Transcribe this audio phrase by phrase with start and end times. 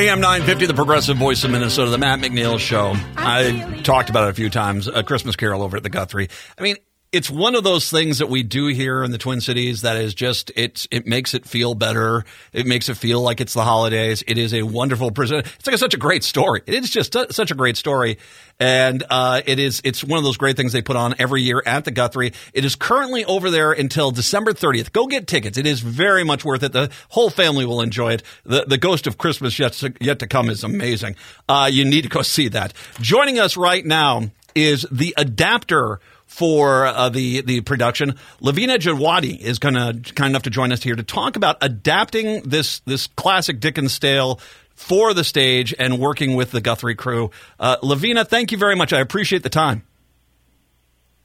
[0.00, 2.94] AM 950, the progressive voice of Minnesota, the Matt McNeil Show.
[3.18, 4.88] I talked about it a few times.
[4.88, 6.30] A Christmas Carol over at the Guthrie.
[6.58, 6.76] I mean,
[7.12, 10.14] it's one of those things that we do here in the Twin Cities that is
[10.14, 12.24] just it's it makes it feel better.
[12.52, 14.22] It makes it feel like it's the holidays.
[14.28, 15.46] It is a wonderful present.
[15.46, 16.62] It's like a, such a great story.
[16.66, 18.18] It is just a, such a great story,
[18.60, 21.60] and uh, it is it's one of those great things they put on every year
[21.66, 22.32] at the Guthrie.
[22.54, 24.92] It is currently over there until December 30th.
[24.92, 25.58] Go get tickets.
[25.58, 26.72] It is very much worth it.
[26.72, 28.22] The whole family will enjoy it.
[28.44, 31.16] The the Ghost of Christmas yet to, yet to come is amazing.
[31.48, 32.72] Uh, you need to go see that.
[33.00, 38.14] Joining us right now is the adapter for uh, the the production.
[38.40, 42.42] Lavina Jadhwani is going to kind enough to join us here to talk about adapting
[42.42, 44.38] this this classic Dickens tale
[44.76, 47.32] for the stage and working with the Guthrie crew.
[47.58, 48.92] Uh, Lavina, thank you very much.
[48.92, 49.82] I appreciate the time.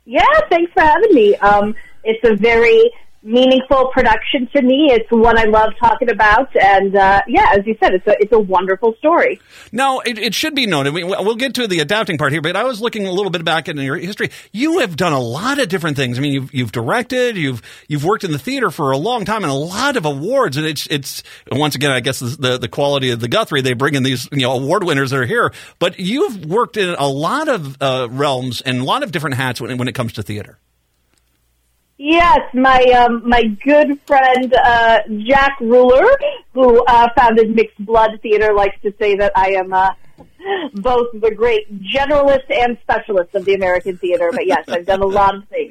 [0.06, 1.36] Yeah, thanks for having me.
[1.36, 2.92] Um, it's a very
[3.26, 4.90] meaningful production to me.
[4.92, 8.32] It's one I love talking about, and uh, yeah, as you said, it's a it's
[8.32, 9.42] a wonderful story.
[9.72, 10.94] Now, it, it should be noted.
[10.94, 13.44] We, we'll get to the adapting part here, but I was looking a little bit
[13.44, 14.30] back in your history.
[14.52, 16.18] You have done a lot of different things.
[16.18, 19.44] I mean, you've you've directed, you've you've worked in the theater for a long time,
[19.44, 20.58] and a lot of awards.
[20.58, 23.62] And it's it's once again, I guess the the quality of the Guthrie.
[23.62, 26.90] They bring in these you know award winners that are here, but you've worked in
[26.90, 30.14] a lot of uh, realms and a lot of different hats when, when it comes
[30.14, 30.60] to theater.
[31.98, 36.06] Yes, my um, my good friend uh, Jack Reuler,
[36.54, 39.92] who uh, founded Mixed Blood Theater, likes to say that I am uh,
[40.74, 44.30] both the great generalist and specialist of the American theater.
[44.32, 45.65] But yes, I've done a lot of things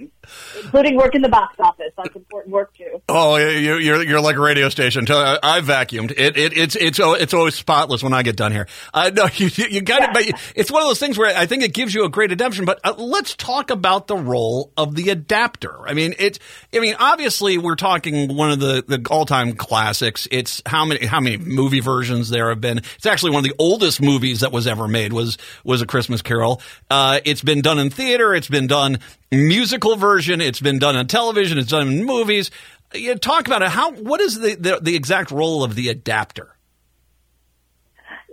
[0.62, 1.92] including work in the box office.
[1.96, 3.02] That's important work too.
[3.08, 5.06] Oh, you, you're you're like a radio station.
[5.08, 6.12] I vacuumed.
[6.12, 8.66] It, it it's it's it's always spotless when I get done here.
[8.92, 10.10] Uh, no, you you got yeah.
[10.10, 10.32] it.
[10.32, 12.64] But it's one of those things where I think it gives you a great adaptation.
[12.64, 15.86] But uh, let's talk about the role of the adapter.
[15.86, 16.38] I mean, it's.
[16.74, 20.28] I mean, obviously, we're talking one of the, the all time classics.
[20.30, 22.78] It's how many how many movie versions there have been.
[22.78, 25.12] It's actually one of the oldest movies that was ever made.
[25.12, 26.60] Was was a Christmas Carol.
[26.90, 28.34] Uh, it's been done in theater.
[28.34, 28.98] It's been done
[29.34, 30.40] musical version.
[30.40, 31.58] It's been done on television.
[31.58, 32.50] It's done in movies.
[32.94, 33.70] You talk about it.
[33.70, 33.92] How?
[33.92, 36.54] What is the, the, the exact role of the adapter?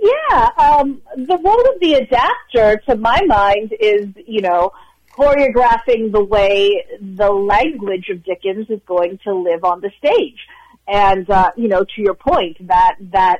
[0.02, 4.72] Yeah, um, the role of the adapter, to my mind, is you know
[5.16, 10.40] choreographing the way the language of Dickens is going to live on the stage,
[10.88, 13.40] and uh, you know, to your point, that that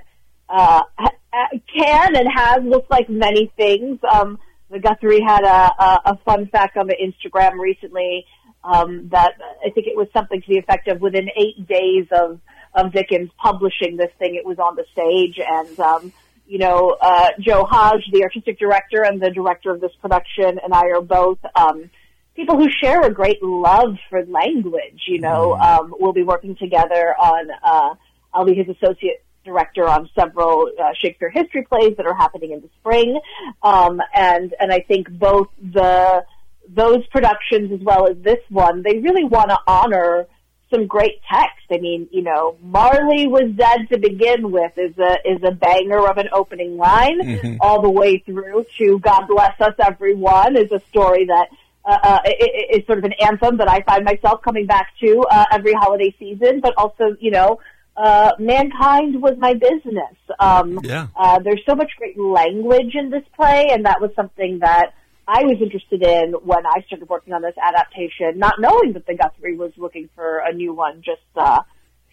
[0.50, 0.84] uh,
[1.74, 4.00] can and has looked like many things.
[4.12, 4.38] Um,
[4.80, 8.26] Guthrie had a, a, a fun fact on the Instagram recently
[8.64, 9.34] um, that
[9.66, 12.40] I think it was something to the effect of within eight days of
[12.74, 16.14] of Dickens publishing this thing, it was on the stage, and um,
[16.48, 20.74] you know, uh, Joe Haj, the artistic director and the director of this production, and
[20.74, 21.90] I are both um,
[22.36, 25.02] people who share a great love for language.
[25.08, 25.62] You know, mm.
[25.62, 27.50] um, we'll be working together on.
[27.64, 27.96] Uh,
[28.34, 32.62] I'll be his associate director on several uh, Shakespeare history plays that are happening in
[32.62, 33.20] the spring,
[33.64, 36.26] um, and and I think both the
[36.68, 40.28] those productions as well as this one, they really want to honor
[40.70, 41.66] some great text.
[41.70, 46.08] I mean, you know, Marley was dead to begin with is a is a banger
[46.08, 47.56] of an opening line, mm-hmm.
[47.60, 51.50] all the way through to God bless us everyone is a story that
[51.84, 52.20] uh, uh,
[52.72, 56.16] is sort of an anthem that I find myself coming back to uh, every holiday
[56.20, 57.60] season, but also, you know,
[57.98, 60.16] uh, mankind was my business.
[60.40, 61.08] Um, yeah.
[61.16, 64.94] Uh, there's so much great language in this play, and that was something that
[65.28, 69.16] I was interested in when I started working on this adaptation, not knowing that the
[69.16, 71.62] Guthrie was looking for a new one, just uh,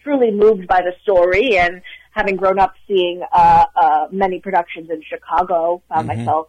[0.03, 5.03] truly moved by the story and having grown up seeing uh, uh, many productions in
[5.03, 6.19] Chicago, found mm-hmm.
[6.19, 6.49] myself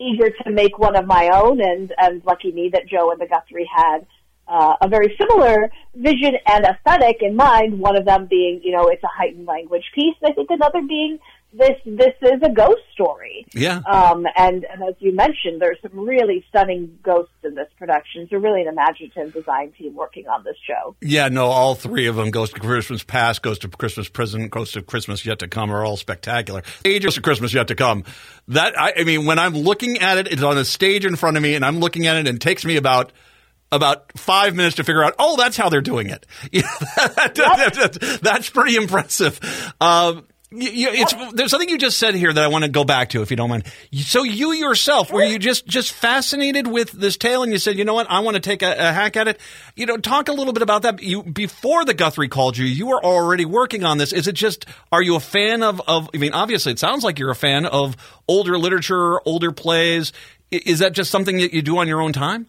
[0.00, 3.26] eager to make one of my own, and, and lucky me that Joe and the
[3.26, 4.06] Guthrie had
[4.48, 7.78] uh, a very similar vision and aesthetic in mind.
[7.78, 10.14] One of them being, you know, it's a heightened language piece.
[10.24, 11.18] I think another being
[11.50, 13.46] this this is a ghost story.
[13.54, 13.78] Yeah.
[13.78, 18.22] Um, and, and as you mentioned, there's some really stunning ghosts in this production.
[18.22, 20.94] It's really an imaginative design team working on this show.
[21.00, 24.76] Yeah, no, all three of them, Ghost of Christmas Past, Ghost of Christmas Present, Ghost
[24.76, 26.62] of Christmas Yet to Come, are all spectacular.
[26.84, 28.04] Ages of Christmas Yet to Come.
[28.48, 31.38] That I, I mean, when I'm looking at it, it's on a stage in front
[31.38, 33.12] of me, and I'm looking at it, and it takes me about–
[33.70, 36.26] about five minutes to figure out, oh, that's how they're doing it.
[38.22, 39.40] that's pretty impressive.
[39.80, 43.10] Um, you, you, there's something you just said here that I want to go back
[43.10, 43.64] to, if you don't mind.
[43.92, 47.84] So you yourself, were you just just fascinated with this tale, and you said, you
[47.84, 49.38] know what, I want to take a, a, hack at it.
[49.76, 51.02] You know, talk a little bit about that.
[51.02, 54.10] You before the Guthrie called you, you were already working on this.
[54.10, 54.64] Is it just?
[54.90, 55.82] Are you a fan of?
[55.86, 57.94] of I mean, obviously, it sounds like you're a fan of
[58.26, 60.14] older literature, older plays.
[60.50, 62.46] Is that just something that you do on your own time?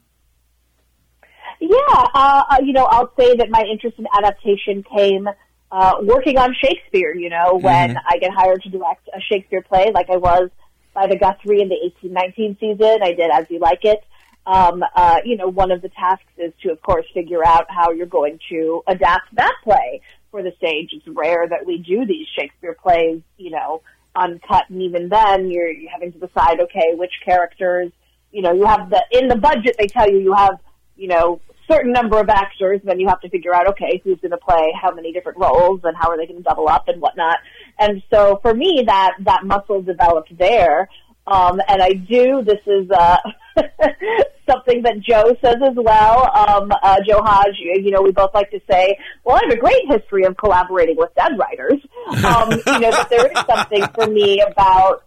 [1.59, 1.77] Yeah,
[2.13, 5.27] uh, uh, you know, I'll say that my interest in adaptation came
[5.71, 7.13] uh, working on Shakespeare.
[7.13, 8.07] You know, when Mm-hmm.
[8.07, 10.49] I get hired to direct a Shakespeare play, like I was
[10.93, 14.03] by the Guthrie in the eighteen nineteen season, I did As You Like It.
[14.47, 17.91] Um, uh, you know, one of the tasks is to, of course, figure out how
[17.91, 20.01] you're going to adapt that play
[20.31, 20.89] for the stage.
[20.93, 23.81] It's rare that we do these Shakespeare plays, you know,
[24.15, 27.91] uncut, and even then, you're, you're having to decide, okay, which characters,
[28.31, 29.75] you know, you have the in the budget.
[29.77, 30.57] They tell you you have,
[30.95, 32.81] you know, certain number of actors.
[32.83, 35.81] Then you have to figure out, okay, who's going to play how many different roles
[35.83, 37.37] and how are they going to double up and whatnot.
[37.77, 40.89] And so for me, that that muscle developed there.
[41.27, 42.43] Um, and I do.
[42.43, 43.17] This is uh,
[44.49, 46.29] something that Joe says as well.
[46.35, 49.59] Um, uh, Joe Haj, you, know, we both like to say, well, I have a
[49.59, 51.79] great history of collaborating with dead writers.
[52.25, 55.03] Um, you know, but there is something for me about,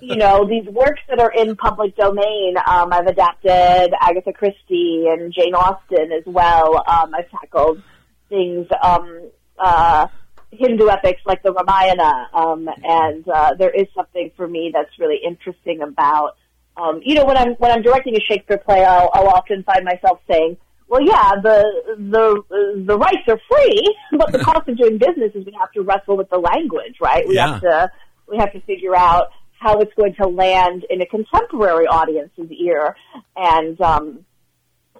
[0.00, 2.56] you know, these works that are in public domain.
[2.66, 6.76] Um, I've adapted Agatha Christie and Jane Austen as well.
[6.86, 7.82] Um, I've tackled
[8.28, 10.06] things, um, uh,
[10.52, 15.20] Hindu epics like the Ramayana, um, and uh, there is something for me that's really
[15.24, 16.36] interesting about,
[16.80, 19.84] um, you know, when I'm when I'm directing a Shakespeare play, I'll, I'll often find
[19.84, 20.56] myself saying,
[20.88, 21.64] "Well, yeah, the
[21.98, 25.82] the the rights are free, but the cost of doing business is we have to
[25.82, 27.26] wrestle with the language, right?
[27.28, 27.52] We Yeah.
[27.52, 27.90] have to
[28.28, 29.28] we have to figure out
[29.58, 32.96] how it's going to land in a contemporary audience's ear,
[33.36, 34.24] and um,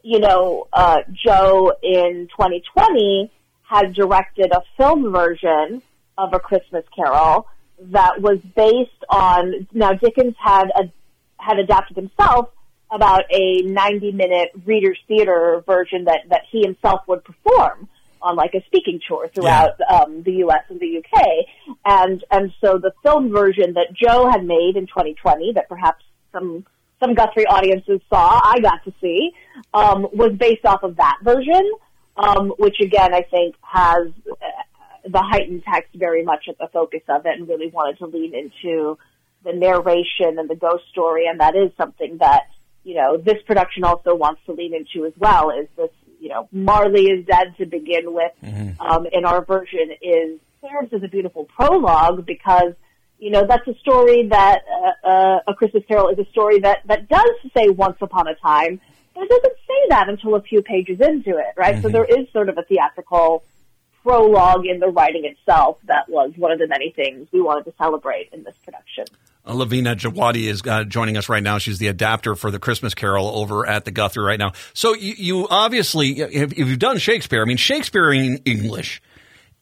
[0.03, 3.31] you know, uh, Joe in 2020
[3.63, 5.83] had directed a film version
[6.19, 7.47] of A Christmas Carol
[7.93, 10.91] that was based on, now Dickens had, a,
[11.41, 12.51] had adapted himself
[12.91, 17.89] about a 90 minute reader's theater version that, that he himself would perform
[18.23, 20.65] on like a speaking tour throughout um, the U.S.
[20.69, 21.47] and the U.K.
[21.85, 26.67] And and so the film version that Joe had made in 2020 that perhaps some
[27.03, 29.31] some Guthrie audiences saw, I got to see,
[29.73, 31.71] um, was based off of that version,
[32.17, 37.03] um, which again I think has uh, the heightened text very much at the focus
[37.09, 38.99] of it, and really wanted to lean into
[39.45, 42.49] the narration and the ghost story, and that is something that
[42.85, 45.51] you know this production also wants to lean into as well.
[45.51, 45.91] Is this
[46.21, 48.33] you know Marley is dead to begin with,
[48.81, 52.75] um, in our version is serves as a beautiful prologue because
[53.19, 54.61] you know that's a story that
[55.05, 58.35] uh, uh, a Christmas Carol is a story that that does say once upon a
[58.35, 58.81] time,
[59.15, 61.83] but it doesn't say that until a few pages into it, right?
[61.83, 63.45] So there is sort of a theatrical
[64.03, 67.75] prologue in the writing itself that was one of the many things we wanted to
[67.77, 69.05] celebrate in this production.
[69.47, 71.59] Uh, Lavina Jadhwani is uh, joining us right now.
[71.59, 74.53] She's the adapter for the Christmas Carol over at the Guthrie right now.
[74.75, 79.01] So you, you obviously, if, if you've done Shakespeare, I mean, Shakespeare in English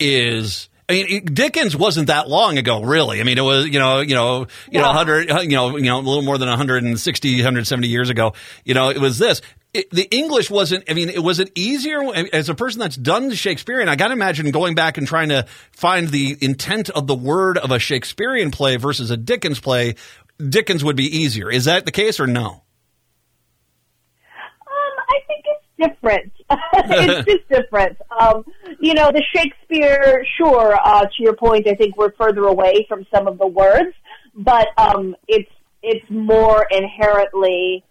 [0.01, 0.69] is.
[0.91, 3.21] I mean, it- Dickens wasn't that long ago, really.
[3.21, 5.99] I mean, it was, you know, you know, you know, 100, you know, you know,
[5.99, 8.33] a little more than 160, 170 years ago.
[8.65, 9.43] You know, it was this.
[9.75, 12.01] It, the English wasn't, I mean, it was it easier
[12.33, 13.89] as a person that's done Shakespearean?
[13.89, 17.59] I got to imagine going back and trying to find the intent of the word
[17.59, 19.97] of a Shakespearean play versus a Dickens play.
[20.39, 21.51] Dickens would be easier.
[21.51, 22.47] Is that the case or no?
[22.49, 22.63] Um,
[24.71, 26.33] I think it's different.
[26.73, 27.99] it's just different.
[28.19, 28.45] Um,
[28.81, 33.07] you know, the Shakespeare, sure, uh, to your point, I think we're further away from
[33.15, 33.95] some of the words,
[34.35, 35.51] but um, it's
[35.83, 37.85] it's more inherently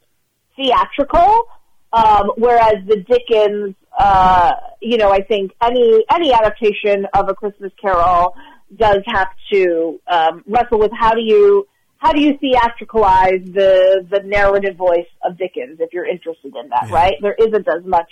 [0.55, 1.47] theatrical.
[1.93, 4.51] Um, whereas the Dickens, uh,
[4.81, 8.35] you know, I think any any adaptation of a Christmas Carol
[8.75, 11.65] does have to um, wrestle with how do you
[11.97, 16.89] how do you theatricalize the the narrative voice of Dickens if you're interested in that,
[16.91, 17.15] right?
[17.21, 18.11] There isn't as much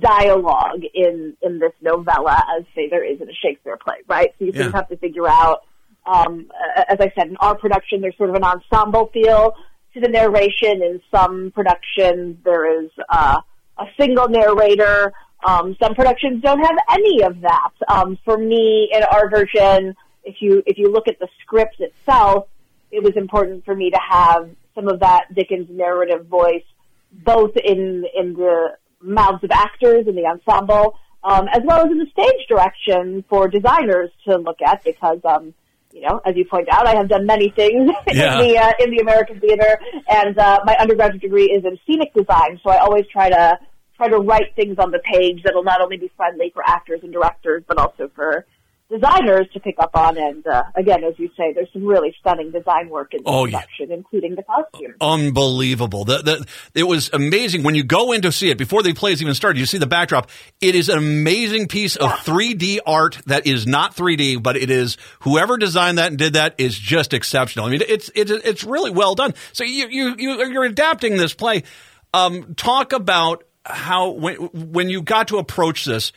[0.00, 4.30] dialogue in in this novella as say there is in a Shakespeare play, right?
[4.38, 4.78] So you sort of Yeah.
[4.78, 5.62] have to figure out.
[6.06, 6.50] Um,
[6.86, 9.54] as I said, in our production, there's sort of an ensemble feel
[9.94, 10.82] to the narration.
[10.82, 13.40] In some productions, there is uh,
[13.78, 15.12] a single narrator.
[15.46, 17.70] Um, some productions don't have any of that.
[17.88, 22.48] Um, for me, in our version, if you if you look at the script itself,
[22.90, 26.64] it was important for me to have some of that Dickens narrative voice,
[27.12, 31.98] both in in the mouths of actors in the ensemble, um, as well as in
[31.98, 35.52] the stage direction for designers to look at, because um,
[35.94, 38.40] you know, as you point out, I have done many things Yeah.
[38.40, 42.12] in the uh, in the American theater, and uh, my undergraduate degree is in scenic
[42.12, 42.60] design.
[42.64, 43.58] So I always try to
[43.96, 47.12] try to write things on the page that'll not only be friendly for actors and
[47.12, 48.44] directors, but also for
[48.90, 50.16] designers to pick up on.
[50.18, 53.44] And uh, again, as you say, there's some really stunning design work in the Oh,
[53.44, 53.60] yeah.
[53.60, 54.94] production, including the costumes.
[55.00, 56.04] Unbelievable.
[56.04, 59.22] The, the, it was amazing when you go in to see it before the plays
[59.22, 59.58] even started.
[59.58, 60.30] You see the backdrop.
[60.60, 64.96] It is an amazing piece of 3D art that is not 3D, but it is
[65.20, 67.66] whoever designed that and did that is just exceptional.
[67.66, 69.34] I mean, it's it's it's really well done.
[69.52, 71.64] So you you, you you're adapting this play.
[72.12, 76.12] Um, talk about how when when you got to approach this.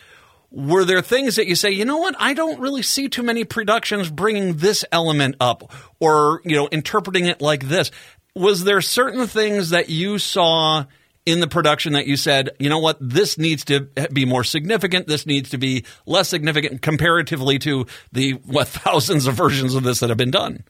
[0.57, 3.43] Were there things that you say, you know what, I don't really see too many
[3.43, 7.91] productions bringing this element up or, you know, interpreting it like this?
[8.33, 10.85] Was there certain things that you saw
[11.27, 15.05] in the production that you said, you know what, this needs to be more significant,
[15.05, 19.99] this needs to be less significant comparatively to the, what, thousands of versions of this
[19.99, 20.63] that have been done?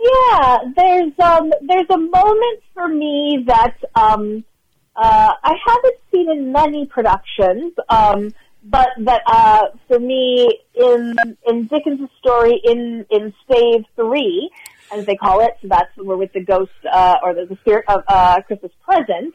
[0.00, 4.44] Yeah, there's um, there's a moment for me that um,
[4.98, 11.14] uh, I haven't seen in many productions, um, but that uh, for me in
[11.46, 14.50] in Dickens' story in in Stave Three,
[14.92, 17.84] as they call it, so that's we're with the ghost uh, or the, the spirit
[17.86, 19.34] of uh, Christmas present.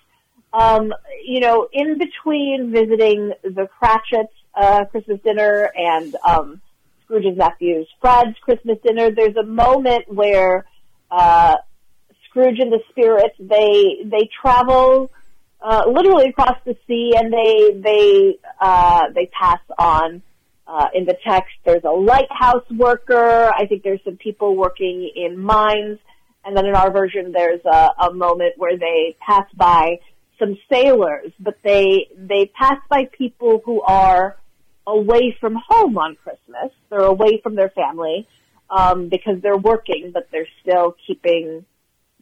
[0.51, 0.93] Um,
[1.23, 6.61] you know, in between visiting the Cratchit uh, Christmas dinner and um,
[7.05, 10.65] Scrooge's nephew's Fred's Christmas dinner, there's a moment where
[11.09, 11.55] uh,
[12.25, 15.09] Scrooge and the spirits they they travel
[15.63, 20.21] uh, literally across the sea, and they they uh, they pass on.
[20.65, 23.51] Uh, in the text, there's a lighthouse worker.
[23.53, 25.99] I think there's some people working in mines,
[26.45, 29.99] and then in our version, there's a, a moment where they pass by
[30.39, 34.37] some sailors, but they they pass by people who are
[34.87, 36.71] away from home on Christmas.
[36.89, 38.27] They're away from their family
[38.69, 41.65] um, because they're working, but they're still keeping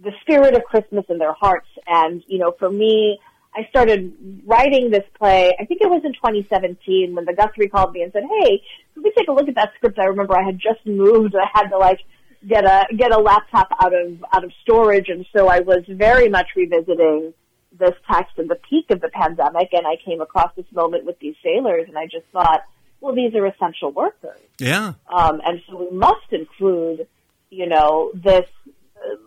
[0.04, 1.68] the spirit of Christmas in their hearts.
[1.88, 3.20] And you know, for me,
[3.54, 7.92] I started writing this play, I think it was in 2017 when the Guthrie called
[7.92, 8.62] me and said, hey,
[8.94, 10.00] could we take a look at that script?
[10.00, 11.36] I remember I had just moved.
[11.36, 12.00] I had to like
[12.48, 15.10] get a, get a laptop out of, out of storage.
[15.10, 17.34] And so I was very much revisiting
[17.78, 19.70] this text in the peak of the pandemic.
[19.74, 22.62] And I came across this moment with these sailors and I just thought,
[23.02, 24.40] well, these are essential workers.
[24.60, 24.94] Yeah.
[25.12, 27.08] Um, and so we must include,
[27.50, 28.46] you know, this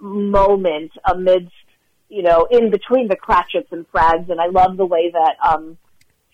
[0.01, 1.53] moment amidst
[2.15, 5.77] you know, in between the Cratchits and Frags, and I love the way that um,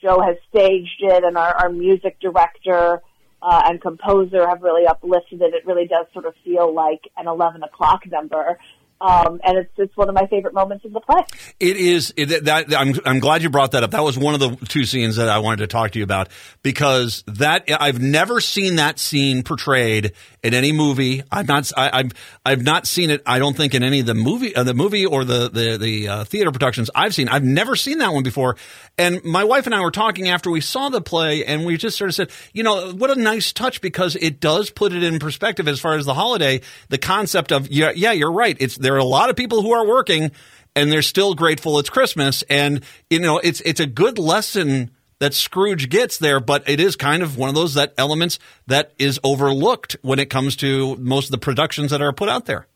[0.02, 3.02] Joe has staged it, and our, our music director
[3.40, 5.54] uh, and composer have really uplifted it.
[5.54, 8.58] It really does sort of feel like an eleven o'clock number.
[9.00, 11.22] Um, and it's it's one of my favorite moments in the play.
[11.58, 13.92] It is it, that I'm I'm glad you brought that up.
[13.92, 16.28] That was one of the two scenes that I wanted to talk to you about
[16.62, 21.22] because that I've never seen that scene portrayed in any movie.
[21.32, 22.12] I've not I, have
[22.44, 23.22] I've not seen it.
[23.24, 26.08] I don't think in any of the movie uh, the movie or the the the
[26.08, 27.28] uh, theater productions I've seen.
[27.28, 28.56] I've never seen that one before.
[28.98, 31.96] And my wife and I were talking after we saw the play, and we just
[31.96, 35.18] sort of said, you know, what a nice touch because it does put it in
[35.18, 36.60] perspective as far as the holiday.
[36.90, 38.56] The concept of yeah, yeah, you're right.
[38.60, 40.30] It's there are a lot of people who are working
[40.76, 42.42] and they're still grateful it's Christmas.
[42.48, 46.96] And, you know, it's, it's a good lesson that Scrooge gets there, but it is
[46.96, 51.26] kind of one of those that elements that is overlooked when it comes to most
[51.26, 52.66] of the productions that are put out there.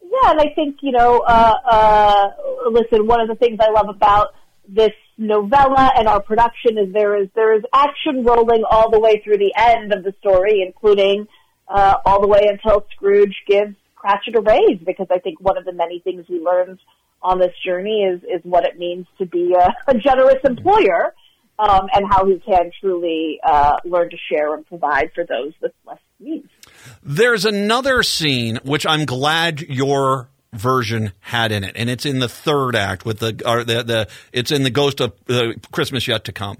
[0.00, 2.30] Yeah, and I think you know, uh, uh,
[2.70, 3.06] listen.
[3.06, 4.34] One of the things I love about
[4.66, 9.20] this novella and our production is there is there is action rolling all the way
[9.22, 11.26] through the end of the story, including
[11.68, 15.64] uh, all the way until Scrooge gives Cratchit a raise because I think one of
[15.64, 16.78] the many things we learned
[17.22, 21.14] on this journey is is what it means to be a, a generous employer
[21.58, 25.72] um, and how he can truly uh, learn to share and provide for those with
[25.84, 26.48] less means.
[27.02, 32.28] There's another scene which I'm glad your version had in it, and it's in the
[32.28, 36.24] third act with the or the, the it's in the Ghost of uh, Christmas Yet
[36.24, 36.58] to Come,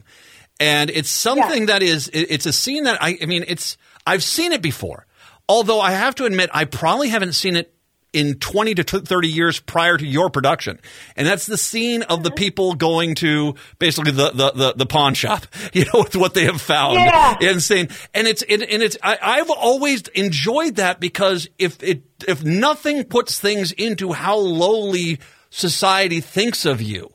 [0.59, 1.75] and it's something yeah.
[1.78, 3.76] that is it, it's a scene that I I mean it's
[4.07, 5.07] I've seen it before.
[5.49, 7.75] Although I have to admit, I probably haven't seen it
[8.12, 10.81] in 20 to 30 years prior to your production.
[11.17, 15.14] And that's the scene of the people going to basically the, the, the, the pawn
[15.14, 17.37] shop, you know, with what they have found yeah.
[17.40, 22.02] and saying, and it's, and, and it's, I, I've always enjoyed that because if it,
[22.26, 25.19] if nothing puts things into how lowly
[25.50, 27.12] society thinks of you,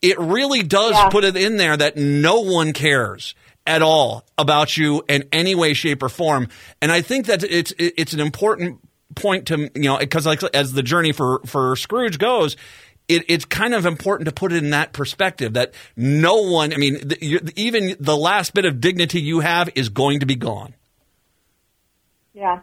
[0.00, 1.08] it really does yeah.
[1.08, 3.34] put it in there that no one cares
[3.66, 6.48] at all about you in any way, shape, or form.
[6.80, 8.80] And I think that it's it's an important
[9.14, 12.56] point to you know because like as the journey for for Scrooge goes.
[13.08, 16.76] It, it's kind of important to put it in that perspective that no one, I
[16.76, 20.74] mean, the, even the last bit of dignity you have is going to be gone.
[22.34, 22.62] Yeah.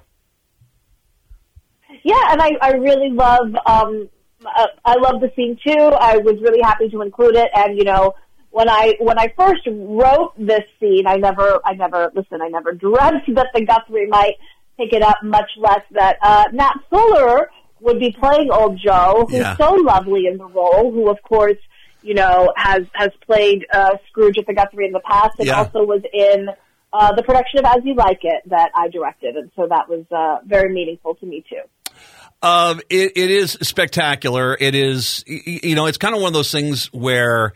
[2.03, 4.09] Yeah, and I, I really love, um,
[4.45, 5.71] uh, I love the scene too.
[5.71, 7.49] I was really happy to include it.
[7.55, 8.13] And, you know,
[8.53, 12.39] when I when I first wrote this scene, I never I never listen.
[12.39, 14.35] I never dreamt that the Guthrie might
[14.77, 17.49] pick it up, much less that uh, Nat Fuller
[17.81, 19.57] would be playing Old Joe, who's yeah.
[19.57, 20.91] so lovely in the role.
[20.91, 21.57] Who, of course,
[22.03, 25.57] you know has has played uh, Scrooge at the Guthrie in the past, and yeah.
[25.57, 26.47] also was in
[26.93, 30.05] uh, the production of As You Like It that I directed, and so that was
[30.11, 31.95] uh, very meaningful to me too.
[32.43, 34.55] Um, it, it is spectacular.
[34.59, 37.53] It is, you know, it's kind of one of those things where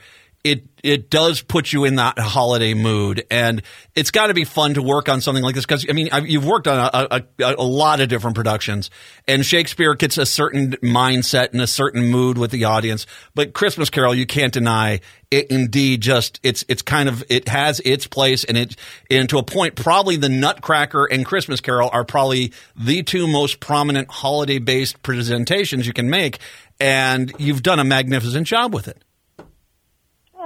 [0.51, 3.61] it it does put you in that holiday mood, and
[3.95, 6.27] it's got to be fun to work on something like this because I mean I've,
[6.27, 8.89] you've worked on a, a, a, lot of different productions,
[9.27, 13.05] and Shakespeare gets a certain mindset and a certain mood with the audience.
[13.35, 15.51] But Christmas Carol, you can't deny it.
[15.51, 18.75] Indeed, just it's it's kind of it has its place, and it
[19.11, 23.59] and to a point, probably the Nutcracker and Christmas Carol are probably the two most
[23.59, 26.39] prominent holiday based presentations you can make,
[26.79, 29.03] and you've done a magnificent job with it.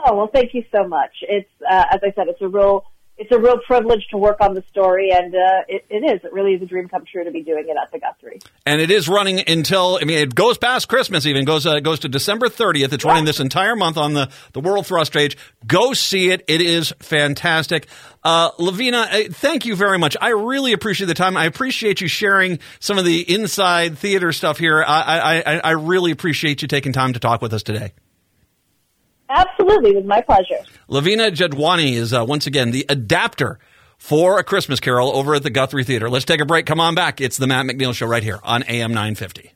[0.04, 1.12] Oh well, thank you so much.
[1.22, 2.86] It's uh, as I said, it's a real
[3.22, 6.24] it's a real privilege to work on the story, and uh, it, it is.
[6.24, 8.40] It really is a dream come true to be doing it at the Guthrie.
[8.66, 11.28] And it is running until I mean, it goes past Christmas.
[11.28, 12.92] Even goes uh, goes to December thirtieth.
[12.94, 13.12] It's yeah.
[13.12, 15.38] running this entire month on the the Wurtele Thrust stage.
[15.68, 16.44] Go see it.
[16.48, 17.88] It is fantastic.
[18.24, 20.18] Uh, Lavina, uh, thank you very much.
[20.20, 21.38] I really appreciate the time.
[21.38, 24.84] I appreciate you sharing some of the inside theater stuff here.
[24.84, 27.92] I I, I really appreciate you taking time to talk with us today.
[29.32, 30.60] Absolutely, it was my pleasure.
[30.88, 33.60] Lavina Jadhwani is uh, once again the adapter
[33.98, 36.10] for A Christmas Carol over at the Guthrie Theater.
[36.10, 36.66] Let's take a break.
[36.66, 37.22] Come on back.
[37.22, 39.52] It's the Matt McNeil Show right here on AM 950.